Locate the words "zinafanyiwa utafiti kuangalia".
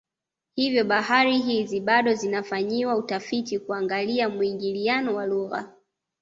2.13-4.29